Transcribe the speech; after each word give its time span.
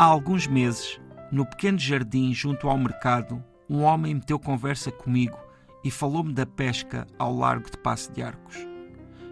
Há 0.00 0.04
alguns 0.04 0.46
meses, 0.46 1.00
no 1.32 1.44
pequeno 1.44 1.76
jardim 1.76 2.32
junto 2.32 2.68
ao 2.68 2.78
mercado, 2.78 3.42
um 3.68 3.82
homem 3.82 4.14
meteu 4.14 4.38
conversa 4.38 4.92
comigo 4.92 5.36
e 5.82 5.90
falou-me 5.90 6.32
da 6.32 6.46
pesca 6.46 7.04
ao 7.18 7.34
largo 7.34 7.68
de 7.68 7.76
Passo 7.78 8.12
de 8.12 8.22
Arcos. 8.22 8.77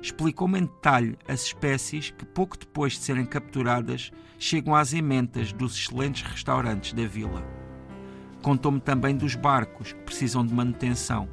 Explicou-me 0.06 0.60
em 0.60 0.66
detalhe 0.66 1.18
as 1.26 1.46
espécies 1.46 2.10
que, 2.10 2.24
pouco 2.24 2.56
depois 2.56 2.92
de 2.92 3.00
serem 3.00 3.26
capturadas, 3.26 4.12
chegam 4.38 4.72
às 4.72 4.92
ementas 4.92 5.52
dos 5.52 5.76
excelentes 5.76 6.22
restaurantes 6.22 6.92
da 6.92 7.04
vila. 7.04 7.44
Contou-me 8.40 8.78
também 8.78 9.16
dos 9.16 9.34
barcos 9.34 9.92
que 9.92 10.02
precisam 10.02 10.46
de 10.46 10.54
manutenção. 10.54 11.28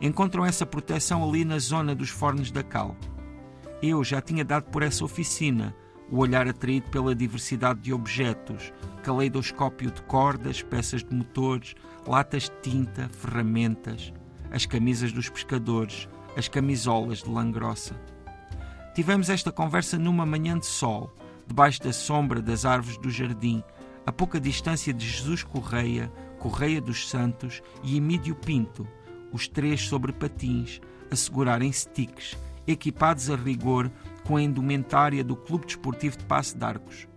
Encontram 0.00 0.46
essa 0.46 0.64
proteção 0.64 1.28
ali 1.28 1.44
na 1.44 1.58
zona 1.58 1.94
dos 1.94 2.08
fornos 2.08 2.50
da 2.50 2.62
cal. 2.62 2.96
Eu 3.82 4.02
já 4.02 4.22
tinha 4.22 4.46
dado 4.46 4.70
por 4.70 4.82
essa 4.82 5.04
oficina 5.04 5.76
o 6.10 6.16
olhar 6.16 6.48
atraído 6.48 6.88
pela 6.88 7.14
diversidade 7.14 7.80
de 7.80 7.92
objetos, 7.92 8.72
caleidoscópio 9.02 9.90
de 9.90 10.00
cordas, 10.00 10.62
peças 10.62 11.04
de 11.04 11.14
motores, 11.14 11.74
latas 12.06 12.44
de 12.44 12.52
tinta, 12.62 13.10
ferramentas, 13.10 14.10
as 14.50 14.64
camisas 14.64 15.12
dos 15.12 15.28
pescadores, 15.28 16.08
as 16.36 16.48
camisolas 16.48 17.22
de 17.22 17.30
lã 17.30 17.50
grossa. 17.50 17.94
Tivemos 18.94 19.28
esta 19.30 19.50
conversa 19.50 19.98
numa 19.98 20.26
manhã 20.26 20.58
de 20.58 20.66
sol, 20.66 21.12
debaixo 21.46 21.82
da 21.82 21.92
sombra 21.92 22.40
das 22.40 22.64
árvores 22.64 22.98
do 22.98 23.10
jardim, 23.10 23.62
a 24.04 24.12
pouca 24.12 24.40
distância 24.40 24.92
de 24.92 25.06
Jesus 25.06 25.42
Correia, 25.42 26.12
Correia 26.38 26.80
dos 26.80 27.08
Santos 27.08 27.62
e 27.82 27.96
Emídio 27.96 28.34
Pinto, 28.34 28.86
os 29.32 29.48
três 29.48 29.82
sobre 29.82 30.12
patins, 30.12 30.80
a 31.10 31.16
segurarem 31.16 31.72
sticks, 31.72 32.36
equipados 32.66 33.30
a 33.30 33.36
rigor 33.36 33.90
com 34.24 34.36
a 34.36 34.42
indumentária 34.42 35.24
do 35.24 35.36
Clube 35.36 35.66
Desportivo 35.66 36.18
de 36.18 36.24
Passo 36.24 36.56
de 36.56 36.64
Arcos. 36.64 37.08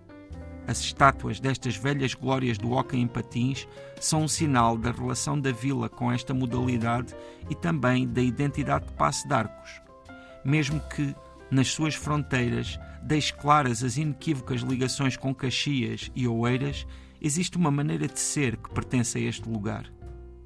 As 0.70 0.82
estátuas 0.82 1.40
destas 1.40 1.76
velhas 1.76 2.14
glórias 2.14 2.56
do 2.56 2.74
hóquei 2.74 3.00
em 3.00 3.08
patins 3.08 3.68
são 4.00 4.26
um 4.26 4.28
sinal 4.28 4.78
da 4.78 4.92
relação 4.92 5.42
da 5.42 5.52
vila 5.52 5.90
com 5.90 6.12
esta 6.12 6.32
modalidade 6.32 7.16
e 7.50 7.56
também 7.56 8.08
da 8.08 8.22
identidade 8.22 8.86
de 8.86 8.94
Passo 8.94 9.28
de 9.28 9.34
Arcos. 9.34 9.82
Mesmo 10.46 10.80
que, 10.82 11.16
nas 11.50 11.70
suas 11.70 11.96
fronteiras, 11.96 12.80
deixe 13.02 13.34
claras 13.34 13.84
as 13.84 13.98
inequívocas 13.98 14.62
ligações 14.62 15.18
com 15.18 15.34
Caxias 15.34 16.12
e 16.14 16.28
Oeiras, 16.28 16.86
existe 17.20 17.58
uma 17.58 17.72
maneira 17.72 18.08
de 18.08 18.20
ser 18.20 18.56
que 18.56 18.70
pertence 18.70 19.18
a 19.18 19.22
este 19.22 19.50
lugar. 19.50 19.92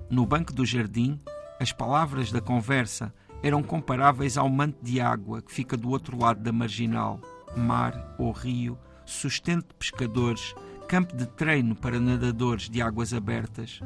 No 0.09 0.25
banco 0.25 0.53
do 0.53 0.65
jardim, 0.65 1.19
as 1.59 1.73
palavras 1.73 2.31
da 2.31 2.39
conversa 2.39 3.13
eram 3.43 3.61
comparáveis 3.61 4.37
ao 4.37 4.47
manto 4.47 4.81
de 4.81 5.01
água 5.01 5.41
que 5.41 5.51
fica 5.51 5.75
do 5.75 5.89
outro 5.89 6.17
lado 6.17 6.41
da 6.41 6.53
marginal, 6.53 7.19
mar 7.57 8.15
ou 8.17 8.31
rio, 8.31 8.79
sustento 9.05 9.67
de 9.67 9.73
pescadores, 9.75 10.53
campo 10.87 11.15
de 11.15 11.25
treino 11.25 11.75
para 11.75 11.99
nadadores 11.99 12.69
de 12.69 12.81
águas 12.81 13.13
abertas. 13.13 13.79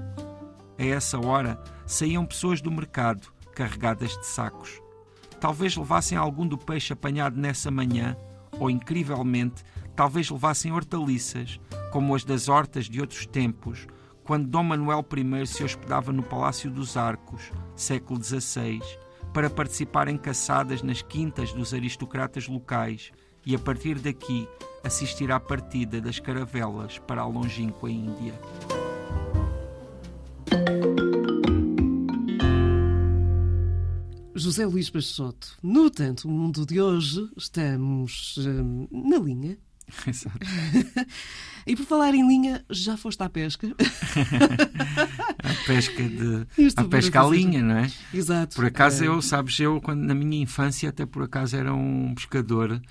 A 0.78 0.84
essa 0.84 1.20
hora 1.20 1.62
saíam 1.86 2.26
pessoas 2.26 2.62
do 2.62 2.72
mercado, 2.72 3.28
carregadas 3.54 4.12
de 4.18 4.26
sacos. 4.26 4.82
Talvez 5.40 5.76
levassem 5.76 6.18
algum 6.18 6.48
do 6.48 6.58
peixe 6.58 6.94
apanhado 6.94 7.40
nessa 7.40 7.72
manhã, 7.72 8.16
ou, 8.60 8.70
incrivelmente, 8.70 9.64
talvez 9.96 10.30
levassem 10.30 10.72
hortaliças, 10.72 11.60
como 11.92 12.16
as 12.16 12.24
das 12.24 12.48
hortas 12.50 12.86
de 12.86 13.00
outros 13.00 13.26
tempos, 13.26 13.88
quando 14.24 14.48
Dom 14.48 14.64
Manuel 14.64 15.06
I 15.16 15.48
se 15.48 15.64
hospedava 15.64 16.12
no 16.12 16.22
Palácio 16.22 16.70
dos 16.70 16.98
Arcos, 16.98 17.52
século 17.76 18.22
XVI, 18.22 18.82
para 19.34 19.50
participar 19.50 20.08
em 20.08 20.18
caçadas 20.18 20.82
nas 20.82 21.02
quintas 21.02 21.54
dos 21.54 21.74
aristocratas 21.74 22.48
locais 22.48 23.12
e, 23.48 23.56
a 23.56 23.60
partir 23.60 23.98
daqui, 24.00 24.46
assistir 24.84 25.32
à 25.32 25.40
partida 25.40 26.02
das 26.02 26.20
caravelas 26.20 27.00
para 27.00 27.22
a 27.22 27.26
longínqua 27.26 27.90
Índia. 27.90 28.34
José 34.36 34.66
Luís 34.66 34.90
Peixoto. 34.90 35.58
No 35.64 35.90
Tanto 35.90 36.28
Mundo 36.28 36.66
de 36.66 36.82
hoje, 36.82 37.26
estamos 37.38 38.36
hum, 38.38 38.86
na 38.92 39.18
linha 39.18 39.58
Exato. 40.06 40.40
e 41.66 41.76
por 41.76 41.86
falar 41.86 42.14
em 42.14 42.28
linha, 42.28 42.66
já 42.70 42.98
foste 42.98 43.22
à 43.24 43.30
pesca? 43.30 43.68
a 45.40 45.66
pesca 45.66 46.04
de 46.04 46.48
a 46.76 46.84
pesca 46.84 47.22
à 47.22 47.30
linha, 47.30 47.62
não 47.64 47.78
é? 47.78 47.92
Exato. 48.14 48.56
Por 48.56 48.66
acaso 48.66 49.04
eu, 49.04 49.22
sabes, 49.22 49.58
eu 49.60 49.80
quando 49.80 50.02
na 50.02 50.14
minha 50.14 50.42
infância 50.42 50.90
até 50.90 51.06
por 51.06 51.24
acaso 51.24 51.56
era 51.56 51.74
um 51.74 52.14
pescador 52.14 52.82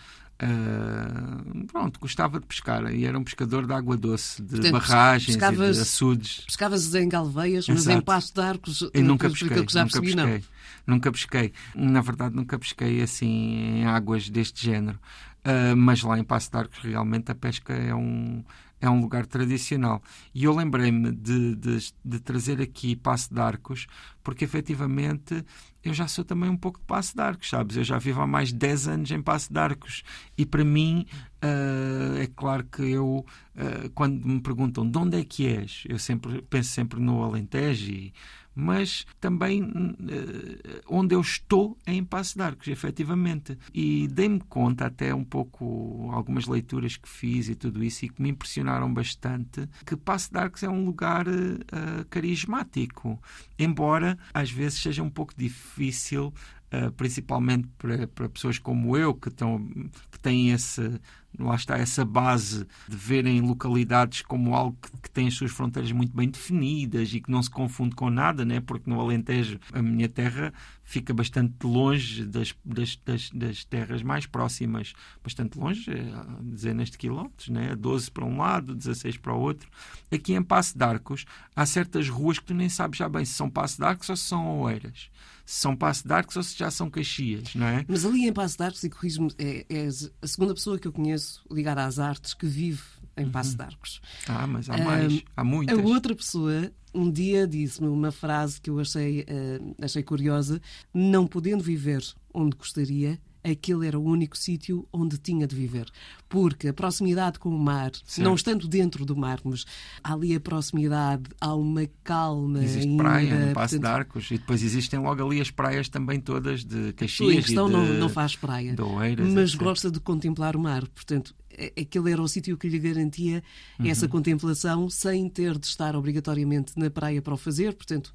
Uh, 0.43 1.67
pronto, 1.67 1.99
gostava 1.99 2.39
de 2.39 2.47
pescar 2.47 2.93
e 2.93 3.07
era 3.07 3.19
um 3.19 3.25
pescador 3.25 3.67
de 3.67 3.73
água 3.73 3.97
doce, 3.97 4.43
de 4.43 4.61
Portanto, 4.61 4.73
barragens 4.73 5.37
pescavas, 5.37 5.77
e 5.77 5.81
de 5.81 5.81
açudes. 5.81 6.41
Pescavas 6.45 6.95
em 6.95 7.09
galveias, 7.09 7.67
mas 7.69 7.87
em 7.87 8.01
passo 8.01 8.35
de 8.35 8.41
arcos. 8.41 8.83
E 8.93 9.01
nunca 9.01 9.31
pesquei, 9.31 9.49
nunca 9.49 9.65
percebi, 9.65 10.15
pesquei. 10.15 10.15
Não. 10.15 10.43
Nunca 10.87 11.11
pesquei. 11.11 11.53
Na 11.75 12.01
verdade, 12.01 12.37
nunca 12.37 12.59
pesquei 12.59 13.03
assim 13.03 13.81
em 13.81 13.87
águas 13.87 14.29
deste 14.29 14.65
género. 14.65 14.99
Uh, 15.47 15.77
mas 15.77 16.03
lá 16.03 16.19
em 16.19 16.25
Passo 16.25 16.51
de 16.51 16.57
Arcos 16.57 16.79
realmente 16.81 17.31
a 17.31 17.35
pesca 17.35 17.73
é 17.73 17.95
um, 17.95 18.45
é 18.87 18.91
um 18.91 19.01
lugar 19.01 19.27
tradicional. 19.27 20.03
E 20.35 20.45
eu 20.45 20.55
lembrei-me 20.55 21.13
de, 21.13 21.55
de, 21.57 21.93
de, 22.05 22.21
trazer 22.21 22.61
aqui 22.61 22.97
Passo 22.97 23.33
de 23.33 23.41
Arcos, 23.41 23.87
porque 24.23 24.45
efetivamente 24.45 25.45
eu 25.83 25.95
já 25.95 26.09
sou 26.09 26.25
também 26.25 26.51
um 26.51 26.57
pouco 26.57 26.79
de 26.81 26.87
Passo 26.87 27.15
de 27.15 27.23
Arcos, 27.23 27.49
sabes? 27.49 27.77
Eu 27.77 27.85
já 27.85 27.99
vivo 27.99 28.21
há 28.21 28.27
mais 28.27 28.49
de 28.49 28.57
10 28.57 28.89
anos 28.89 29.11
em 29.11 29.23
Passo 29.23 29.53
de 29.53 29.59
Arcos. 29.59 30.03
E 30.37 30.45
para 30.45 30.65
mim, 30.65 31.07
uh, 31.43 32.19
é 32.19 32.27
claro 32.27 32.65
que 32.65 32.83
eu, 32.83 33.25
uh, 33.55 33.91
quando 33.95 34.27
me 34.27 34.41
perguntam 34.41 34.89
de 34.89 34.99
onde 34.99 35.19
é 35.19 35.25
que 35.25 35.47
és, 35.47 35.85
eu 35.89 35.99
sempre 35.99 36.43
penso 36.43 36.71
sempre 36.71 37.01
no 37.01 37.23
Alentejo 37.23 37.91
e 37.91 38.13
mas 38.59 39.07
também 39.21 39.63
uh, 39.63 40.83
onde 40.89 41.15
eu 41.15 41.21
estou 41.21 41.77
é 41.85 41.93
em 41.93 42.03
Passo 42.03 42.37
de 42.37 42.43
Arcos, 42.43 42.69
efetivamente. 42.69 43.59
E 43.75 44.09
dei-me 44.09 44.41
conta, 44.41 44.87
até 44.87 45.15
um 45.15 45.23
pouco, 45.23 46.09
algumas 46.11 46.47
leituras 46.47 46.97
que 46.97 47.07
fiz 47.07 47.51
e 47.51 47.55
tudo 47.55 47.85
isso, 47.85 48.07
e 48.07 48.09
que 48.09 48.23
me 48.23 48.31
impressionaram 48.31 48.76
bastante, 48.93 49.69
que 49.85 49.97
Passo 49.97 50.31
de 50.33 50.39
é 50.65 50.69
um 50.69 50.85
lugar 50.85 51.27
uh, 51.27 52.05
carismático, 52.11 53.21
embora 53.59 54.19
às 54.33 54.51
vezes 54.51 54.81
seja 54.81 55.03
um 55.03 55.11
pouco 55.11 55.33
difícil 55.37 56.33
Uh, 56.67 56.91
principalmente 56.93 57.69
para, 57.79 58.09
para, 58.09 58.29
pessoas 58.29 58.59
como 58.59 58.97
eu 58.97 59.15
que, 59.15 59.29
estão, 59.29 59.65
que 60.11 60.19
têm 60.19 60.51
esse, 60.51 61.01
lá 61.39 61.55
está 61.55 61.79
essa 61.79 62.05
base 62.05 62.67
de 62.89 62.97
verem 62.97 63.41
localidades 63.41 64.23
como 64.23 64.55
algo 64.55 64.77
que, 64.81 64.91
que, 65.03 65.11
tem 65.11 65.29
as 65.29 65.35
suas 65.35 65.51
fronteiras 65.51 65.93
muito 65.93 66.15
bem 66.15 66.29
definidas 66.29 67.13
e 67.13 67.21
que 67.21 67.31
não 67.31 67.43
se 67.43 67.51
confunde 67.51 67.95
com 67.95 68.11
nada, 68.11 68.45
né? 68.45 68.61
porque 68.61 68.91
no 68.91 69.01
Alentejo 69.01 69.59
a 69.73 69.81
minha 69.81 70.09
terra 70.09 70.53
fica 70.83 71.13
bastante 71.15 71.65
longe 71.65 72.25
das, 72.25 72.55
das, 72.65 72.97
das, 73.05 73.31
das 73.31 73.65
terras 73.65 74.03
mais 74.03 74.27
próximas, 74.27 74.93
bastante 75.23 75.59
longe, 75.59 75.91
é, 75.91 76.05
dezenas 76.43 76.91
de 76.91 76.99
quilómetros, 76.99 77.49
né? 77.49 77.75
12 77.75 78.11
para 78.11 78.25
um 78.25 78.39
lado, 78.39 78.75
16 78.75 79.17
para 79.19 79.35
o 79.35 79.41
outro. 79.41 79.69
Aqui 80.13 80.35
em 80.35 80.43
Passo 80.43 80.77
de 80.77 80.85
Arcos 80.85 81.27
há 81.55 81.67
certas 81.67 82.09
ruas 82.09 82.39
que 82.39 82.47
tu 82.47 82.55
nem 82.55 82.69
sabes 82.69 82.99
já 82.99 83.09
bem 83.09 83.25
se 83.25 83.35
são 83.35 83.51
Passo 83.51 83.79
de 83.79 83.85
Arcos 83.85 84.09
ou 84.09 84.17
se 84.17 84.25
são 84.25 84.61
Oeiras 84.61 85.11
são 85.47 85.77
Passo 85.77 86.07
de 86.07 86.13
Arcos 86.13 86.37
ou 86.37 86.43
se 86.43 86.59
já 86.59 86.71
são 86.71 86.91
Caxias, 86.91 87.55
não 87.55 87.67
é? 87.67 87.85
Mas 87.87 88.05
ali 88.05 88.27
em 88.27 88.33
Passo 88.33 88.57
de 88.59 88.65
Arcos, 88.65 88.83
e 88.83 88.91
corrijo-me, 88.91 89.31
é, 89.39 89.65
é, 89.69 89.89
a 90.21 90.27
segunda 90.27 90.53
pessoa 90.53 90.79
que 90.79 90.89
eu 90.89 90.93
conheço 90.93 91.47
ligada 91.51 91.85
às 91.85 92.01
artes 92.01 92.35
que 92.35 92.47
vive 92.47 92.83
em 93.17 93.31
Passo 93.31 93.53
uhum. 93.53 93.57
de 93.57 93.63
Arcos. 93.63 94.01
Ah, 94.29 94.47
mas 94.47 94.69
há 94.69 94.77
mais, 94.77 95.13
um, 95.13 95.21
há 95.37 95.45
muitas. 95.45 95.79
A 95.79 95.83
outra 95.83 96.15
pessoa 96.15 96.73
um 96.93 97.11
dia 97.11 97.47
disse-me 97.47 97.89
uma 97.89 98.11
frase 98.11 98.61
que 98.61 98.71
eu 98.71 98.81
achei, 98.81 99.21
uh, 99.21 99.77
achei 99.81 100.03
curiosa: 100.03 100.61
não 100.93 101.27
podendo 101.27 101.63
viver 101.63 102.03
onde 102.35 102.57
gostaria, 102.57 103.19
aquele 103.51 103.87
era 103.87 103.99
o 103.99 104.05
único 104.05 104.37
sítio 104.37 104.87
onde 104.93 105.19
tinha 105.19 105.47
de 105.47 105.55
viver. 105.55 105.87
Porque 106.29 106.69
a 106.69 106.73
proximidade 106.73 107.39
com 107.39 107.49
o 107.49 107.59
mar, 107.59 107.93
certo. 108.05 108.27
não 108.27 108.35
estando 108.35 108.67
dentro 108.67 109.05
do 109.05 109.17
mar, 109.17 109.41
mas 109.45 109.65
há 110.03 110.13
ali 110.13 110.35
a 110.35 110.41
proximidade, 110.41 111.25
há 111.41 111.55
uma 111.55 111.89
calma. 112.03 112.63
Existe 112.63 112.89
ainda, 112.89 113.03
praia 113.03 113.47
no 113.47 113.55
Passo 113.55 113.77
portanto... 113.77 113.81
de 113.81 113.99
Arcos 113.99 114.31
e 114.31 114.39
depois 114.39 114.63
existem 114.63 114.99
logo 114.99 115.25
ali 115.25 115.41
as 115.41 115.51
praias 115.51 115.89
também 115.89 116.21
todas 116.21 116.65
de 116.65 116.93
Caxias. 116.95 117.39
A 117.39 117.43
questão 117.43 117.67
de... 117.67 117.73
não, 117.73 117.87
não 117.95 118.09
faz 118.09 118.35
praia, 118.35 118.75
Oeiras, 118.79 119.29
mas 119.29 119.51
etc. 119.51 119.63
gosta 119.63 119.91
de 119.91 120.01
contemplar 120.01 120.57
o 120.57 120.61
mar. 120.61 120.87
Portanto, 120.89 121.35
aquele 121.81 122.13
era 122.13 122.21
o 122.21 122.29
sítio 122.29 122.57
que 122.57 122.69
lhe 122.69 122.79
garantia 122.79 123.43
uhum. 123.79 123.87
essa 123.87 124.09
contemplação 124.09 124.91
sem 124.91 125.29
ter 125.29 125.59
de 125.59 125.67
estar 125.67 125.97
obrigatoriamente 125.97 126.73
na 126.77 126.91
praia 126.91 127.23
para 127.23 127.35
o 127.35 127.37
fazer. 127.37 127.73
Portanto, 127.75 128.13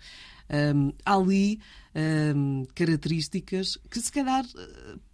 um, 0.75 0.91
há 1.05 1.15
ali 1.15 1.59
um, 2.35 2.65
características 2.75 3.77
que 3.89 3.99
se 3.99 4.11
calhar 4.11 4.45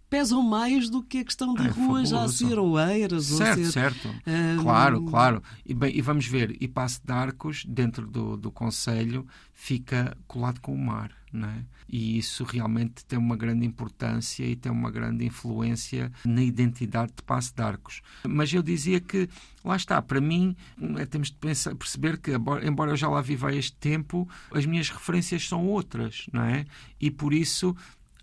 pesam 0.08 0.42
mais 0.42 0.88
do 0.88 1.02
que 1.02 1.18
a 1.18 1.24
questão 1.24 1.54
de 1.54 1.66
é, 1.66 1.70
ruas 1.70 2.12
a 2.12 2.28
ser 2.28 2.58
oeiras 2.58 3.26
certo, 3.26 3.64
ser... 3.64 3.72
Certo, 3.72 4.08
um... 4.26 4.62
Claro, 4.62 5.02
claro. 5.04 5.42
E, 5.64 5.74
bem, 5.74 5.96
e 5.96 6.00
vamos 6.00 6.26
ver, 6.26 6.56
e 6.60 6.66
Passo 6.66 7.00
de 7.04 7.12
Arcos, 7.12 7.64
dentro 7.66 8.06
do, 8.06 8.36
do 8.36 8.50
Conselho, 8.50 9.26
fica 9.52 10.16
colado 10.26 10.60
com 10.60 10.74
o 10.74 10.78
mar, 10.78 11.10
é? 11.34 11.64
E 11.90 12.18
isso 12.18 12.44
realmente 12.44 13.04
tem 13.04 13.18
uma 13.18 13.36
grande 13.36 13.64
importância 13.64 14.44
e 14.44 14.54
tem 14.54 14.70
uma 14.70 14.90
grande 14.90 15.24
influência 15.24 16.12
na 16.24 16.42
identidade 16.42 17.12
de 17.16 17.22
Passo 17.22 17.54
de 17.54 17.62
Arcos. 17.62 18.02
Mas 18.26 18.52
eu 18.52 18.62
dizia 18.62 19.00
que, 19.00 19.28
lá 19.64 19.74
está, 19.74 20.00
para 20.00 20.20
mim, 20.20 20.54
é, 20.96 21.06
temos 21.06 21.28
de 21.28 21.36
pensar, 21.36 21.74
perceber 21.74 22.18
que, 22.18 22.32
embora 22.62 22.92
eu 22.92 22.96
já 22.96 23.08
lá 23.08 23.20
viva 23.20 23.48
há 23.48 23.54
este 23.54 23.74
tempo, 23.76 24.28
as 24.52 24.66
minhas 24.66 24.90
referências 24.90 25.48
são 25.48 25.66
outras, 25.66 26.26
não 26.32 26.42
é? 26.42 26.66
E 27.00 27.10
por 27.10 27.32
isso 27.32 27.74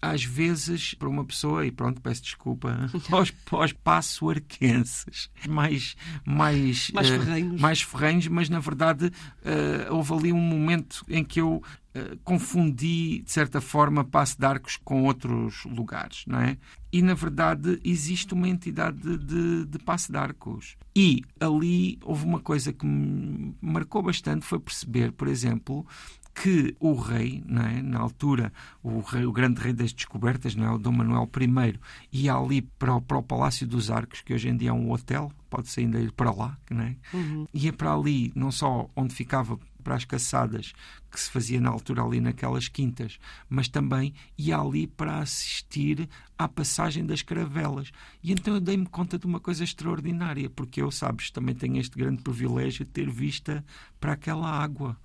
às 0.02 0.24
vezes, 0.24 0.94
para 0.94 1.10
uma 1.10 1.26
pessoa, 1.26 1.66
e 1.66 1.72
pronto, 1.72 2.02
peço 2.02 2.22
desculpa, 2.22 2.90
aos, 3.12 3.34
aos 3.52 3.74
passo-arquenses, 3.74 5.30
mais, 5.48 5.96
mais, 6.26 6.92
mais, 6.92 7.10
uh, 7.10 7.20
ferrenhos. 7.20 7.62
mais 7.62 7.82
ferrenhos, 7.82 8.28
mas 8.28 8.50
na 8.50 8.60
verdade 8.60 9.08
uh, 9.08 9.94
houve 9.94 10.14
ali 10.14 10.34
um 10.34 10.40
momento 10.40 11.04
em 11.10 11.24
que 11.24 11.42
eu 11.42 11.56
uh, 11.96 12.18
confundi, 12.24 13.22
de 13.22 13.32
certa 13.32 13.60
forma, 13.60 14.04
Passo 14.04 14.38
de 14.40 14.46
Arcos 14.46 14.78
com 14.78 15.04
outros 15.04 15.64
lugares, 15.66 16.24
não 16.28 16.40
é? 16.40 16.58
E, 16.92 17.02
na 17.02 17.14
verdade, 17.14 17.80
existe 17.84 18.34
uma 18.34 18.48
entidade 18.48 18.98
de, 18.98 19.18
de, 19.18 19.66
de 19.66 19.80
Passo 19.80 20.12
de 20.12 20.18
Arcos. 20.18 20.78
E 20.96 21.24
ali 21.40 22.00
houve 22.04 22.24
uma 22.24 22.40
coisa 22.40 22.72
que 22.72 22.86
me 22.86 23.54
marcou 23.62 24.02
bastante, 24.02 24.46
foi 24.46 24.60
perceber, 24.60 25.12
por 25.12 25.28
exemplo, 25.28 25.86
que 26.36 26.76
o 26.82 26.94
rei, 26.94 27.42
é? 27.48 27.82
na 27.82 28.00
altura, 28.00 28.52
o, 28.84 29.00
rei, 29.00 29.26
o, 29.26 29.32
grande 29.32 29.62
rei 29.62 29.72
das 29.72 29.94
descobertas, 29.94 30.54
não 30.54 30.66
é? 30.66 30.70
o 30.70 30.78
Dom 30.78 30.92
Manuel 30.92 31.30
I, 31.40 31.80
ia 32.12 32.36
ali 32.36 32.62
para 32.62 32.94
o, 32.94 33.02
para 33.02 33.18
o 33.18 33.24
Palácio 33.24 33.66
dos 33.66 33.90
Arcos, 33.90 34.22
que 34.22 34.34
hoje 34.34 34.50
em 34.50 34.58
dia 34.58 34.70
é 34.70 34.74
um 34.74 34.92
hotel, 34.92 35.32
pode-se 35.50 35.80
ainda 35.80 35.98
ir 35.98 36.12
para 36.12 36.32
lá, 36.32 36.58
não 36.70 36.82
é? 36.82 36.96
Uhum. 37.14 37.48
ia 37.54 37.72
para 37.72 37.94
ali, 37.94 38.34
não 38.36 38.52
só 38.52 38.90
onde 38.96 39.16
ficava 39.16 39.58
para 39.82 39.96
as 39.96 40.04
caçadas 40.04 40.74
que 41.10 41.20
se 41.20 41.30
fazia 41.30 41.62
na 41.62 41.70
altura 41.70 42.04
ali 42.04 42.20
naquelas 42.20 42.68
quintas, 42.68 43.18
mas 43.48 43.70
também 43.70 44.14
ia 44.38 44.58
ali 44.58 44.88
para 44.88 45.20
assistir 45.20 46.10
à 46.38 46.50
passagem 46.50 47.06
das 47.06 47.22
caravelas. 47.22 47.92
E 48.22 48.34
então 48.34 48.56
eu 48.56 48.60
dei-me 48.60 48.88
conta 48.88 49.18
de 49.18 49.26
uma 49.26 49.40
coisa 49.40 49.64
extraordinária, 49.64 50.50
porque 50.50 50.82
eu, 50.82 50.92
sabes, 50.92 51.32
também 51.32 51.56
tenho 51.56 51.78
este 51.78 51.98
grande 51.98 52.22
privilégio 52.22 52.84
de 52.84 52.92
ter 52.92 53.10
vista 53.10 53.64
para 54.00 54.14
aquela 54.14 54.50
água 54.50 54.98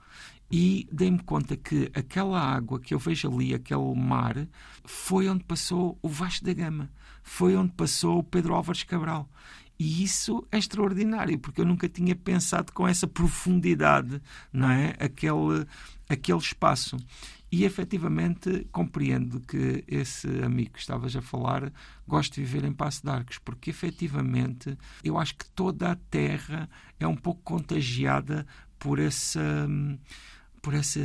e 0.51 0.89
dei-me 0.91 1.21
conta 1.21 1.57
que 1.57 1.91
aquela 1.95 2.41
água 2.41 2.81
que 2.81 2.93
eu 2.93 2.99
vejo 2.99 3.31
ali, 3.31 3.55
aquele 3.55 3.95
mar, 3.95 4.49
foi 4.85 5.29
onde 5.29 5.45
passou 5.45 5.97
o 6.03 6.09
Vasco 6.09 6.45
da 6.45 6.53
Gama, 6.53 6.91
foi 7.23 7.55
onde 7.55 7.73
passou 7.73 8.19
o 8.19 8.25
Pedro 8.25 8.55
Álvares 8.55 8.83
Cabral. 8.83 9.31
E 9.79 10.03
isso 10.03 10.47
é 10.51 10.59
extraordinário, 10.59 11.39
porque 11.39 11.61
eu 11.61 11.65
nunca 11.65 11.89
tinha 11.89 12.15
pensado 12.15 12.73
com 12.73 12.87
essa 12.87 13.07
profundidade, 13.07 14.21
não 14.53 14.71
é? 14.71 14.95
Aquele, 14.99 15.65
aquele 16.09 16.39
espaço. 16.39 16.99
E 17.53 17.65
efetivamente 17.65 18.67
compreendo 18.71 19.41
que 19.41 19.85
esse 19.89 20.29
amigo 20.43 20.73
que 20.73 20.81
estavas 20.81 21.17
a 21.17 21.23
falar 21.23 21.73
gosta 22.07 22.35
de 22.35 22.43
viver 22.43 22.65
em 22.65 22.73
Passo 22.73 23.03
de 23.03 23.11
Arcos, 23.11 23.39
porque 23.39 23.71
efetivamente 23.71 24.77
eu 25.03 25.17
acho 25.17 25.37
que 25.37 25.47
toda 25.47 25.93
a 25.93 25.97
terra 25.97 26.69
é 26.99 27.07
um 27.07 27.17
pouco 27.17 27.41
contagiada 27.43 28.47
por 28.79 28.99
essa 28.99 29.69
por 30.63 30.75
essa, 30.75 31.01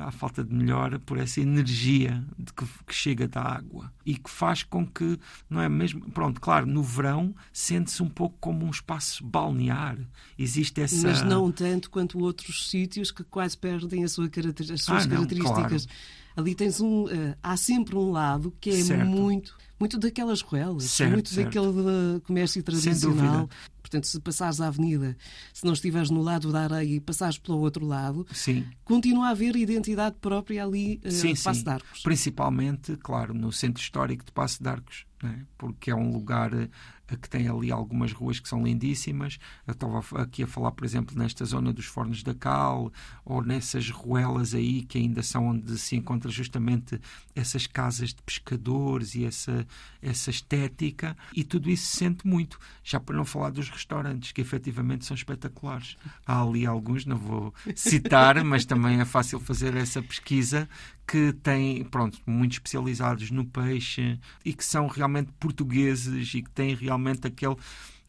à 0.00 0.10
falta 0.10 0.42
de 0.42 0.54
melhor, 0.54 0.98
por 1.00 1.18
essa 1.18 1.40
energia 1.40 2.24
de 2.38 2.52
que, 2.52 2.64
que, 2.86 2.94
chega 2.94 3.28
da 3.28 3.42
água 3.42 3.92
e 4.04 4.16
que 4.16 4.30
faz 4.30 4.62
com 4.62 4.86
que, 4.86 5.18
não 5.48 5.60
é 5.60 5.68
mesmo, 5.68 6.00
pronto, 6.10 6.40
claro, 6.40 6.66
no 6.66 6.82
verão 6.82 7.34
sente-se 7.52 8.02
um 8.02 8.08
pouco 8.08 8.36
como 8.40 8.64
um 8.64 8.70
espaço 8.70 9.22
balnear. 9.24 9.98
Existe 10.38 10.80
essa. 10.80 11.06
Mas 11.06 11.22
não 11.22 11.52
tanto 11.52 11.90
quanto 11.90 12.18
outros 12.18 12.68
sítios 12.70 13.10
que 13.10 13.24
quase 13.24 13.56
perdem 13.56 14.04
a 14.04 14.08
sua 14.08 14.26
as 14.26 14.82
suas 14.82 15.04
ah, 15.04 15.06
não, 15.06 15.16
características. 15.16 15.86
Claro. 15.86 16.00
Ali 16.36 16.54
tens 16.54 16.80
um. 16.80 17.04
Uh, 17.04 17.36
há 17.42 17.56
sempre 17.56 17.96
um 17.96 18.10
lado 18.10 18.54
que 18.60 18.70
é 18.70 18.82
certo. 18.82 19.04
muito 19.04 19.56
muito 19.78 19.98
daquelas 19.98 20.40
ruelas, 20.40 20.98
muito 21.00 21.28
certo. 21.28 21.44
daquele 21.44 21.66
eh, 21.66 22.20
comércio 22.26 22.62
tradicional. 22.62 23.48
Portanto, 23.88 24.06
se 24.06 24.20
passares 24.20 24.60
a 24.60 24.68
avenida, 24.68 25.16
se 25.52 25.64
não 25.64 25.72
estiveres 25.72 26.10
no 26.10 26.20
lado 26.20 26.52
da 26.52 26.60
areia 26.60 26.96
e 26.96 27.00
passares 27.00 27.38
pelo 27.38 27.58
outro 27.58 27.86
lado, 27.86 28.26
sim. 28.32 28.66
continua 28.84 29.28
a 29.28 29.30
haver 29.30 29.56
identidade 29.56 30.16
própria 30.20 30.62
ali 30.62 31.00
uh, 31.04 31.10
sim, 31.10 31.34
Passo 31.34 31.60
sim. 31.60 31.64
de 31.64 31.70
Arcos. 31.70 32.02
Principalmente, 32.02 32.96
claro, 32.96 33.32
no 33.32 33.50
centro 33.50 33.82
histórico 33.82 34.26
de 34.26 34.32
Passo 34.32 34.62
de 34.62 34.68
Arcos, 34.68 35.06
né? 35.22 35.46
porque 35.56 35.90
é 35.90 35.94
um 35.94 36.12
lugar 36.12 36.52
uh, 36.52 36.68
que 37.16 37.28
tem 37.28 37.48
ali 37.48 37.72
algumas 37.72 38.12
ruas 38.12 38.38
que 38.38 38.48
são 38.48 38.62
lindíssimas. 38.62 39.38
Eu 39.66 39.72
estava 39.72 40.02
aqui 40.20 40.42
a 40.42 40.46
falar, 40.46 40.72
por 40.72 40.84
exemplo, 40.84 41.16
nesta 41.16 41.44
zona 41.44 41.72
dos 41.72 41.86
Fornos 41.86 42.22
da 42.22 42.34
Cal, 42.34 42.92
ou 43.24 43.42
nessas 43.42 43.90
ruelas 43.90 44.54
aí 44.54 44.82
que 44.82 44.98
ainda 44.98 45.22
são 45.22 45.46
onde 45.46 45.78
se 45.78 45.96
encontra 45.96 46.30
justamente 46.30 47.00
essas 47.34 47.66
casas 47.66 48.10
de 48.10 48.22
pescadores 48.22 49.14
e 49.14 49.24
essa, 49.24 49.66
essa 50.02 50.30
estética, 50.30 51.16
e 51.34 51.44
tudo 51.44 51.70
isso 51.70 51.86
se 51.86 51.96
sente 51.98 52.26
muito. 52.26 52.58
Já 52.82 52.98
para 53.00 53.16
não 53.16 53.24
falar 53.24 53.50
dos 53.50 53.68
restaurantes, 53.68 54.32
que 54.32 54.40
efetivamente 54.40 55.04
são 55.04 55.14
espetaculares. 55.14 55.96
Há 56.26 56.42
ali 56.42 56.66
alguns, 56.66 57.06
não 57.06 57.16
vou 57.16 57.54
citar, 57.74 58.42
mas 58.44 58.64
também 58.64 59.00
é 59.00 59.04
fácil 59.04 59.40
fazer 59.40 59.76
essa 59.76 60.02
pesquisa, 60.02 60.68
que 61.08 61.32
têm, 61.32 61.82
pronto, 61.84 62.18
muito 62.26 62.52
especializados 62.52 63.30
no 63.30 63.46
peixe 63.46 64.20
e 64.44 64.52
que 64.52 64.62
são 64.62 64.86
realmente 64.86 65.32
portugueses 65.40 66.34
e 66.34 66.42
que 66.42 66.50
têm 66.50 66.74
realmente 66.74 66.97
aquele, 67.26 67.56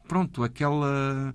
pronto, 0.07 0.43
aquela 0.43 1.33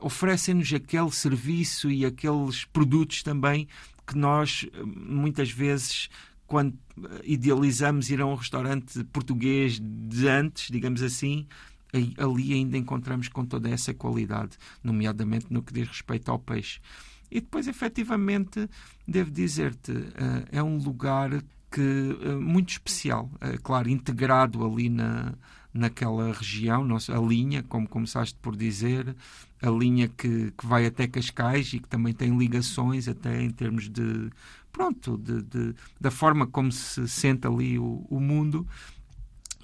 oferecem-nos 0.00 0.72
aquele 0.72 1.10
serviço 1.10 1.90
e 1.90 2.06
aqueles 2.06 2.64
produtos 2.64 3.22
também 3.22 3.66
que 4.06 4.16
nós 4.16 4.64
muitas 4.84 5.50
vezes 5.50 6.08
quando 6.46 6.78
idealizamos 7.24 8.08
ir 8.10 8.20
a 8.20 8.26
um 8.26 8.34
restaurante 8.34 9.04
português 9.04 9.78
de 9.80 10.26
antes, 10.28 10.70
digamos 10.70 11.02
assim, 11.02 11.46
ali 12.16 12.54
ainda 12.54 12.76
encontramos 12.76 13.28
com 13.28 13.44
toda 13.44 13.68
essa 13.68 13.92
qualidade, 13.92 14.56
nomeadamente 14.82 15.46
no 15.50 15.62
que 15.62 15.72
diz 15.72 15.88
respeito 15.88 16.30
ao 16.30 16.38
peixe. 16.38 16.80
E 17.30 17.40
depois, 17.40 17.68
efetivamente, 17.68 18.68
devo 19.06 19.30
dizer-te, 19.30 19.92
eh, 19.92 20.48
é 20.52 20.62
um 20.62 20.78
lugar 20.78 21.30
que 21.70 22.16
eh, 22.22 22.34
muito 22.36 22.70
especial, 22.70 23.30
eh, 23.40 23.58
claro, 23.62 23.90
integrado 23.90 24.64
ali 24.64 24.88
na, 24.88 25.34
naquela 25.72 26.32
região, 26.32 26.86
a 26.96 27.18
linha, 27.20 27.62
como 27.62 27.88
começaste 27.88 28.38
por 28.40 28.56
dizer, 28.56 29.14
a 29.62 29.70
linha 29.70 30.08
que, 30.08 30.52
que 30.56 30.66
vai 30.66 30.86
até 30.86 31.06
Cascais 31.06 31.72
e 31.72 31.80
que 31.80 31.88
também 31.88 32.12
tem 32.12 32.36
ligações 32.36 33.08
até 33.08 33.42
em 33.42 33.50
termos 33.50 33.88
de 33.88 34.30
pronto, 34.72 35.18
de, 35.18 35.42
de 35.42 35.74
da 36.00 36.10
forma 36.10 36.46
como 36.46 36.70
se 36.70 37.08
sente 37.08 37.46
ali 37.46 37.78
o, 37.78 38.06
o 38.08 38.20
mundo 38.20 38.66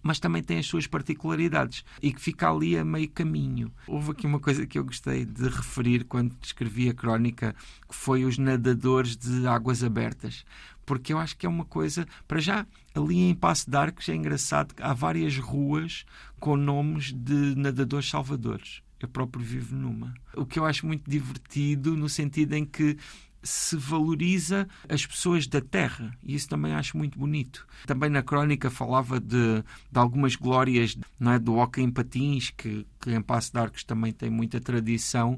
mas 0.05 0.21
também 0.21 0.43
tem 0.43 0.59
as 0.59 0.67
suas 0.67 0.87
particularidades 0.87 1.83
e 2.01 2.13
que 2.13 2.21
fica 2.21 2.51
ali 2.51 2.79
a 2.79 2.85
meio 2.85 3.09
caminho. 3.09 3.73
Houve 3.89 4.11
aqui 4.11 4.27
uma 4.27 4.39
coisa 4.39 4.67
que 4.67 4.79
eu 4.79 4.85
gostei 4.85 5.25
de 5.25 5.49
referir 5.49 6.05
quando 6.05 6.37
descrevi 6.41 6.91
a 6.91 6.95
crónica, 6.95 7.57
que 7.89 7.95
foi 7.95 8.25
os 8.25 8.37
nadadores 8.37 9.17
de 9.17 9.47
águas 9.47 9.83
abertas. 9.83 10.45
Porque 10.85 11.15
eu 11.15 11.19
acho 11.19 11.39
que 11.39 11.47
é 11.47 11.49
uma 11.49 11.65
coisa, 11.65 12.07
para 12.29 12.39
já, 12.39 12.67
ali 12.95 13.19
em 13.19 13.35
Passo 13.35 13.71
de 13.71 13.77
Arcos 13.77 14.07
é 14.11 14.15
engraçado 14.15 14.75
há 14.79 14.93
várias 14.93 15.39
ruas 15.39 16.05
com 16.39 16.55
nomes 16.55 17.11
de 17.11 17.55
nadadores 17.57 18.11
salvadores. 18.11 18.83
Eu 19.01 19.09
próprio 19.09 19.43
vivo 19.43 19.75
numa. 19.75 20.13
O 20.35 20.45
que 20.45 20.59
eu 20.59 20.67
acho 20.67 20.87
muito 20.87 21.11
divertido, 21.11 21.97
no 21.97 22.09
sentido 22.09 22.53
em 22.53 22.65
que 22.67 22.99
se 23.45 23.77
valoriza 23.77 24.67
as 24.89 25.07
pessoas 25.07 25.47
da 25.47 25.61
terra 25.61 26.17
e 26.23 26.35
isso 26.35 26.49
também 26.49 26.73
acho 26.73 26.97
muito 26.97 27.19
bonito. 27.19 27.67
Também 27.87 28.11
na 28.11 28.23
crónica 28.23 28.71
falava 28.71 29.21
de, 29.21 29.63
de 29.93 29.99
algumas 29.99 30.35
glórias 30.35 30.97
não 31.21 31.33
é, 31.33 31.39
do 31.39 31.55
hockey 31.55 31.83
em 31.83 31.91
patins, 31.91 32.51
que, 32.51 32.87
que 33.01 33.11
em 33.11 33.23
Passo 33.23 33.53
de 33.53 33.59
Arcos 33.59 33.85
também 33.85 34.13
tem 34.13 34.31
muita 34.31 34.61
tradição. 34.61 35.37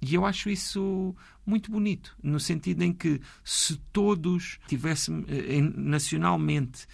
E 0.00 0.14
eu 0.14 0.26
acho 0.26 0.50
isso 0.50 1.16
muito 1.44 1.70
bonito, 1.70 2.14
no 2.22 2.38
sentido 2.38 2.82
em 2.82 2.92
que 2.92 3.20
se 3.42 3.76
todos 3.92 4.58
tivéssemos 4.68 5.24
eh, 5.28 5.60
nacionalmente 5.74 6.86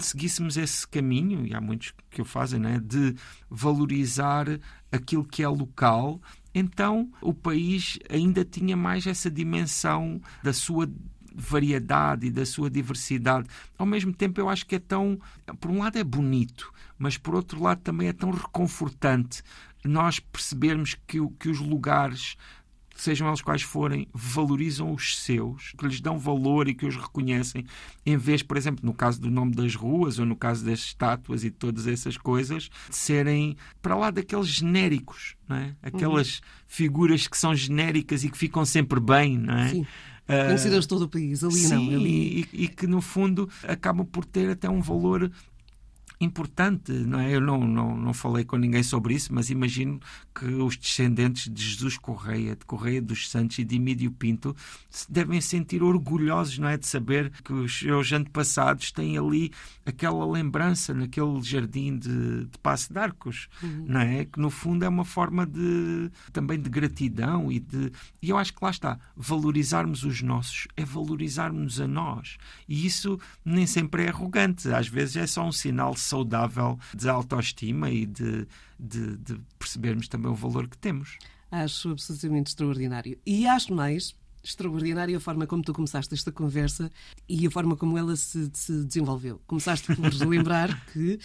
seguíssemos 0.00 0.56
esse 0.56 0.86
caminho, 0.86 1.46
e 1.46 1.54
há 1.54 1.60
muitos 1.60 1.92
que 2.10 2.22
o 2.22 2.24
fazem, 2.24 2.58
né, 2.58 2.80
de 2.82 3.14
valorizar 3.48 4.46
aquilo 4.90 5.24
que 5.24 5.42
é 5.42 5.48
local, 5.48 6.20
então 6.58 7.12
o 7.20 7.34
país 7.34 7.98
ainda 8.08 8.42
tinha 8.42 8.74
mais 8.74 9.06
essa 9.06 9.30
dimensão 9.30 10.18
da 10.42 10.54
sua 10.54 10.90
variedade 11.34 12.28
e 12.28 12.30
da 12.30 12.46
sua 12.46 12.70
diversidade. 12.70 13.46
Ao 13.76 13.84
mesmo 13.84 14.10
tempo, 14.10 14.40
eu 14.40 14.48
acho 14.48 14.64
que 14.64 14.76
é 14.76 14.78
tão. 14.78 15.20
Por 15.60 15.70
um 15.70 15.80
lado, 15.80 15.98
é 15.98 16.02
bonito, 16.02 16.72
mas 16.98 17.18
por 17.18 17.34
outro 17.34 17.62
lado, 17.62 17.82
também 17.82 18.08
é 18.08 18.12
tão 18.14 18.30
reconfortante 18.30 19.42
nós 19.84 20.18
percebermos 20.18 20.94
que, 21.06 21.18
que 21.38 21.48
os 21.50 21.60
lugares 21.60 22.36
sejam 22.96 23.28
eles 23.28 23.42
quais 23.42 23.62
forem, 23.62 24.08
valorizam 24.12 24.92
os 24.92 25.18
seus, 25.18 25.72
que 25.78 25.86
lhes 25.86 26.00
dão 26.00 26.18
valor 26.18 26.68
e 26.68 26.74
que 26.74 26.86
os 26.86 26.96
reconhecem, 26.96 27.64
em 28.04 28.16
vez, 28.16 28.42
por 28.42 28.56
exemplo, 28.56 28.84
no 28.84 28.94
caso 28.94 29.20
do 29.20 29.30
nome 29.30 29.54
das 29.54 29.74
ruas 29.74 30.18
ou 30.18 30.26
no 30.26 30.34
caso 30.34 30.64
das 30.64 30.80
estátuas 30.80 31.44
e 31.44 31.50
todas 31.50 31.86
essas 31.86 32.16
coisas, 32.16 32.70
de 32.88 32.96
serem 32.96 33.56
para 33.82 33.94
lá 33.94 34.10
daqueles 34.10 34.48
genéricos, 34.48 35.36
não 35.48 35.56
é? 35.56 35.76
aquelas 35.82 36.38
uhum. 36.38 36.44
figuras 36.66 37.26
que 37.28 37.36
são 37.36 37.54
genéricas 37.54 38.24
e 38.24 38.30
que 38.30 38.38
ficam 38.38 38.64
sempre 38.64 38.98
bem, 38.98 39.38
não 39.38 39.56
é? 39.58 39.68
Sim. 39.68 39.86
Uh, 40.26 40.46
Conhecidas 40.46 40.80
de 40.82 40.88
todo 40.88 41.02
o 41.02 41.08
país, 41.08 41.44
ali 41.44 41.52
sim, 41.54 41.68
não. 41.68 42.00
Ali... 42.00 42.48
E, 42.52 42.64
e, 42.64 42.68
que 42.68 42.86
no 42.88 43.00
fundo 43.00 43.48
acabam 43.62 44.04
por 44.04 44.24
ter 44.24 44.50
até 44.50 44.68
um 44.68 44.80
valor 44.80 45.30
importante, 46.20 46.92
não 46.92 47.20
é? 47.20 47.34
Eu 47.34 47.40
não, 47.40 47.60
não, 47.60 47.96
não 47.96 48.14
falei 48.14 48.44
com 48.44 48.56
ninguém 48.56 48.82
sobre 48.82 49.14
isso, 49.14 49.34
mas 49.34 49.50
imagino 49.50 50.00
que 50.34 50.46
os 50.46 50.76
descendentes 50.76 51.52
de 51.52 51.62
Jesus 51.62 51.98
Correia, 51.98 52.56
de 52.56 52.64
Correia 52.64 53.02
dos 53.02 53.28
Santos 53.28 53.58
e 53.58 53.64
de 53.64 53.76
Emílio 53.76 54.10
Pinto 54.10 54.56
devem 55.08 55.40
sentir 55.40 55.82
orgulhosos, 55.82 56.58
não 56.58 56.68
é? 56.68 56.76
De 56.76 56.86
saber 56.86 57.30
que 57.44 57.52
os 57.52 57.78
seus 57.78 58.12
antepassados 58.12 58.90
têm 58.92 59.18
ali 59.18 59.52
aquela 59.84 60.26
lembrança 60.26 60.94
naquele 60.94 61.42
jardim 61.42 61.98
de, 61.98 62.44
de 62.44 62.58
Passo 62.62 62.92
de 62.92 62.98
Arcos, 62.98 63.48
uhum. 63.62 63.84
não 63.86 64.00
é? 64.00 64.24
Que 64.24 64.40
no 64.40 64.48
fundo 64.48 64.84
é 64.84 64.88
uma 64.88 65.04
forma 65.04 65.46
de 65.46 66.10
também 66.32 66.60
de 66.60 66.70
gratidão 66.70 67.52
e 67.52 67.60
de. 67.60 67.92
E 68.22 68.30
eu 68.30 68.38
acho 68.38 68.54
que 68.54 68.64
lá 68.64 68.70
está, 68.70 68.98
valorizarmos 69.14 70.02
os 70.02 70.22
nossos 70.22 70.66
é 70.76 70.84
valorizarmos 70.84 71.80
a 71.80 71.86
nós. 71.86 72.38
E 72.68 72.86
isso 72.86 73.18
nem 73.44 73.66
sempre 73.66 74.04
é 74.04 74.08
arrogante, 74.08 74.68
às 74.70 74.88
vezes 74.88 75.16
é 75.16 75.26
só 75.26 75.46
um 75.46 75.52
sinal 75.52 75.94
saudável 76.06 76.78
de 76.94 77.08
autoestima 77.08 77.90
e 77.90 78.06
de, 78.06 78.46
de, 78.78 79.16
de 79.16 79.40
percebermos 79.58 80.08
também 80.08 80.30
o 80.30 80.34
valor 80.34 80.68
que 80.68 80.78
temos. 80.78 81.18
Acho 81.50 81.90
absolutamente 81.90 82.48
extraordinário. 82.48 83.18
E 83.24 83.46
acho 83.46 83.74
mais 83.74 84.14
extraordinária 84.42 85.16
a 85.16 85.20
forma 85.20 85.46
como 85.46 85.62
tu 85.62 85.72
começaste 85.72 86.14
esta 86.14 86.30
conversa 86.30 86.90
e 87.28 87.46
a 87.46 87.50
forma 87.50 87.76
como 87.76 87.98
ela 87.98 88.14
se, 88.14 88.48
se 88.52 88.84
desenvolveu. 88.84 89.40
Começaste 89.46 89.94
por 89.94 90.12
lembrar 90.26 90.86
que 90.92 91.18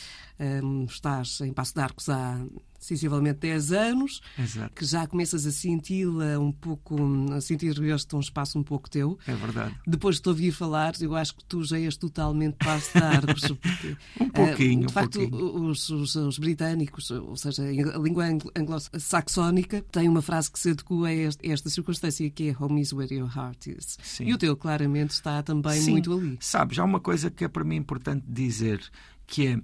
um, 0.63 0.85
estás 0.85 1.39
em 1.41 1.53
Passo 1.53 1.75
de 1.75 1.81
Arcos 1.81 2.09
há 2.09 2.43
sensivelmente 2.81 3.39
10 3.39 3.71
anos, 3.71 4.21
Exato. 4.37 4.73
que 4.73 4.83
já 4.83 5.05
começas 5.05 5.45
a 5.45 5.51
senti-la 5.51 6.39
um 6.39 6.51
pouco, 6.51 6.97
a 7.31 7.39
sentir 7.39 7.79
este 7.83 8.15
um 8.15 8.19
espaço 8.19 8.57
um 8.57 8.63
pouco 8.63 8.89
teu. 8.89 9.17
É 9.27 9.33
verdade. 9.33 9.75
Depois 9.87 10.15
de 10.15 10.23
te 10.23 10.29
ouvir 10.29 10.51
falar, 10.51 10.93
eu 10.99 11.15
acho 11.15 11.35
que 11.35 11.45
tu 11.45 11.63
já 11.63 11.79
és 11.79 11.95
totalmente 11.95 12.55
passo 12.55 12.97
de 12.97 13.03
arcos. 13.03 13.41
Porque, 13.47 13.97
um 14.19 14.29
pouquinho, 14.29 14.83
uh, 14.83 14.87
de 14.87 14.93
facto, 14.93 15.19
pouquinho. 15.19 15.69
Os, 15.69 15.89
os, 15.89 16.15
os, 16.15 16.39
britânicos, 16.39 17.11
ou 17.11 17.37
seja, 17.37 17.63
a 17.63 17.99
língua 17.99 18.25
anglo-saxónica, 18.57 19.85
tem 19.91 20.09
uma 20.09 20.21
frase 20.21 20.51
que 20.51 20.59
se 20.59 20.71
adequa 20.71 21.07
a 21.07 21.13
esta, 21.13 21.47
esta, 21.47 21.69
circunstância 21.69 22.29
que 22.31 22.49
é 22.49 22.55
home 22.59 22.81
is 22.81 22.91
where 22.91 23.13
your 23.13 23.29
heart 23.29 23.67
is. 23.67 23.97
Sim. 24.03 24.25
E 24.25 24.33
o 24.33 24.37
teu 24.37 24.57
claramente 24.57 25.11
está 25.11 25.43
também 25.43 25.79
Sim. 25.79 25.91
muito 25.91 26.11
ali. 26.11 26.37
Sabes, 26.41 26.79
há 26.79 26.83
uma 26.83 26.99
coisa 26.99 27.29
que 27.29 27.45
é 27.45 27.47
para 27.47 27.63
mim 27.63 27.75
importante 27.75 28.25
dizer, 28.27 28.81
que 29.27 29.47
é 29.47 29.61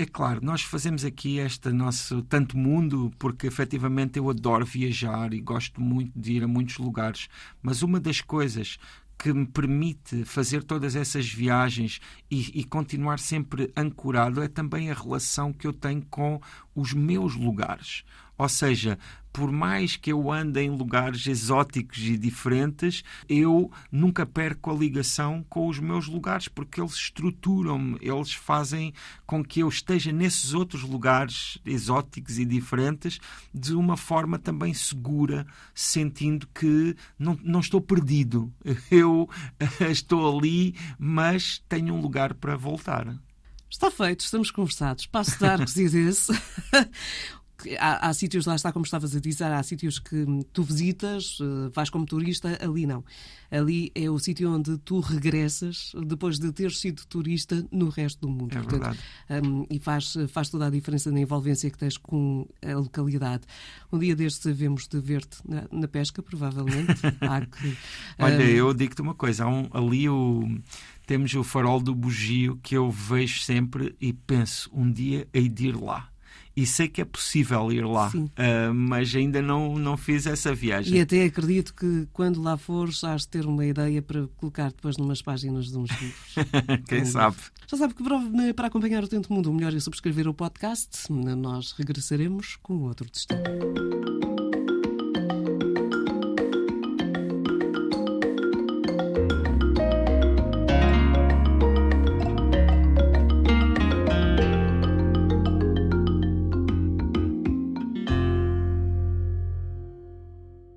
é 0.00 0.06
claro, 0.06 0.40
nós 0.42 0.62
fazemos 0.62 1.04
aqui 1.04 1.36
este 1.36 1.70
nosso 1.70 2.22
tanto 2.22 2.56
mundo 2.56 3.12
porque 3.18 3.46
efetivamente 3.46 4.18
eu 4.18 4.30
adoro 4.30 4.64
viajar 4.64 5.34
e 5.34 5.40
gosto 5.42 5.78
muito 5.78 6.18
de 6.18 6.32
ir 6.32 6.42
a 6.42 6.48
muitos 6.48 6.78
lugares, 6.78 7.28
mas 7.60 7.82
uma 7.82 8.00
das 8.00 8.22
coisas 8.22 8.78
que 9.18 9.30
me 9.30 9.44
permite 9.44 10.24
fazer 10.24 10.64
todas 10.64 10.96
essas 10.96 11.28
viagens 11.28 12.00
e, 12.30 12.60
e, 12.60 12.64
continuar 12.64 13.18
sempre 13.18 13.70
ancorado 13.76 14.42
é 14.42 14.48
também 14.48 14.90
a 14.90 14.94
relação 14.94 15.52
que 15.52 15.66
eu 15.66 15.72
tenho 15.74 16.02
com 16.08 16.40
os 16.74 16.94
meus 16.94 17.34
lugares. 17.36 18.02
Ou 18.40 18.48
seja, 18.48 18.98
por 19.30 19.52
mais 19.52 19.96
que 19.96 20.10
eu 20.10 20.32
ande 20.32 20.60
em 20.60 20.70
lugares 20.70 21.26
exóticos 21.26 21.98
e 21.98 22.16
diferentes, 22.16 23.04
eu 23.28 23.70
nunca 23.92 24.24
perco 24.24 24.70
a 24.70 24.74
ligação 24.74 25.44
com 25.46 25.68
os 25.68 25.78
meus 25.78 26.06
lugares, 26.06 26.48
porque 26.48 26.80
eles 26.80 26.94
estruturam-me, 26.94 27.98
eles 28.00 28.32
fazem 28.32 28.94
com 29.26 29.44
que 29.44 29.60
eu 29.60 29.68
esteja 29.68 30.10
nesses 30.10 30.54
outros 30.54 30.80
lugares 30.84 31.58
exóticos 31.66 32.38
e 32.38 32.46
diferentes 32.46 33.20
de 33.52 33.74
uma 33.74 33.98
forma 33.98 34.38
também 34.38 34.72
segura, 34.72 35.46
sentindo 35.74 36.48
que 36.54 36.96
não, 37.18 37.38
não 37.42 37.60
estou 37.60 37.82
perdido. 37.82 38.50
Eu 38.90 39.28
estou 39.90 40.38
ali, 40.38 40.74
mas 40.98 41.62
tenho 41.68 41.92
um 41.92 42.00
lugar 42.00 42.32
para 42.32 42.56
voltar. 42.56 43.06
Está 43.70 43.88
feito, 43.90 44.20
estamos 44.20 44.50
conversados. 44.50 45.06
Passo 45.06 45.38
de 45.38 45.44
arcos 45.44 45.76
e 45.76 45.88
desse. 45.88 46.32
há, 47.78 48.08
há 48.08 48.14
sítios, 48.14 48.46
lá 48.46 48.54
está 48.54 48.72
como 48.72 48.84
estavas 48.84 49.14
a 49.14 49.20
dizer, 49.20 49.44
há 49.44 49.62
sítios 49.62 49.98
que 49.98 50.26
tu 50.52 50.62
visitas, 50.62 51.38
uh, 51.40 51.70
vais 51.72 51.90
como 51.90 52.06
turista, 52.06 52.58
ali 52.62 52.86
não. 52.86 53.04
Ali 53.50 53.90
é 53.94 54.08
o 54.08 54.18
sítio 54.18 54.52
onde 54.52 54.78
tu 54.78 55.00
regressas 55.00 55.92
depois 56.06 56.38
de 56.38 56.52
ter 56.52 56.70
sido 56.70 57.04
turista 57.06 57.66
no 57.72 57.88
resto 57.88 58.20
do 58.20 58.28
mundo. 58.28 58.56
É 58.56 58.62
Portanto, 58.62 58.98
um, 59.44 59.66
e 59.68 59.78
faz, 59.78 60.14
faz 60.28 60.48
toda 60.48 60.66
a 60.66 60.70
diferença 60.70 61.10
na 61.10 61.20
envolvência 61.20 61.68
que 61.70 61.76
tens 61.76 61.96
com 61.96 62.46
a 62.64 62.74
localidade. 62.74 63.42
Um 63.92 63.98
dia 63.98 64.14
destes 64.14 64.46
havemos 64.46 64.86
de 64.86 65.00
ver-te 65.00 65.38
na, 65.44 65.64
na, 65.72 65.88
pesca, 65.88 66.22
provavelmente. 66.22 67.00
que, 67.50 67.76
Olha, 68.18 68.36
um... 68.36 68.40
eu 68.40 68.74
digo-te 68.74 69.02
uma 69.02 69.14
coisa, 69.14 69.46
um, 69.46 69.68
ali 69.72 70.08
o 70.08 70.48
temos 71.06 71.34
o 71.34 71.42
farol 71.42 71.80
do 71.80 71.92
bugio 71.92 72.56
que 72.62 72.76
eu 72.76 72.88
vejo 72.88 73.40
sempre 73.40 73.96
e 74.00 74.12
penso, 74.12 74.70
um 74.72 74.90
dia 74.92 75.26
hei 75.34 75.48
de 75.48 75.66
ir 75.66 75.76
lá 75.76 76.09
e 76.56 76.66
sei 76.66 76.88
que 76.88 77.00
é 77.00 77.04
possível 77.04 77.72
ir 77.72 77.84
lá, 77.84 78.10
uh, 78.14 78.74
mas 78.74 79.14
ainda 79.14 79.40
não, 79.40 79.76
não 79.76 79.96
fiz 79.96 80.26
essa 80.26 80.54
viagem. 80.54 80.98
E 80.98 81.00
até 81.00 81.24
acredito 81.24 81.74
que 81.74 82.06
quando 82.12 82.42
lá 82.42 82.56
fores, 82.56 83.02
has 83.04 83.22
de 83.22 83.28
ter 83.28 83.46
uma 83.46 83.64
ideia 83.64 84.02
para 84.02 84.26
colocar 84.36 84.70
depois 84.70 84.96
numas 84.96 85.22
páginas 85.22 85.70
de 85.70 85.76
uns 85.76 85.90
livros. 85.90 86.34
Quem 86.88 87.04
sabe? 87.04 87.36
Já 87.66 87.76
sabe 87.76 87.94
que 87.94 88.02
para, 88.02 88.18
para 88.54 88.66
acompanhar 88.66 89.04
o 89.04 89.08
Tempo 89.08 89.32
Mundo, 89.32 89.50
o 89.50 89.54
melhor 89.54 89.74
é 89.74 89.80
subscrever 89.80 90.26
o 90.26 90.34
podcast. 90.34 91.10
Nós 91.10 91.72
regressaremos 91.72 92.56
com 92.56 92.82
outro 92.82 93.08
destino. 93.08 94.29